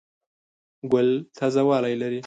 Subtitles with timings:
[0.91, 2.19] ګل تازه والی لري.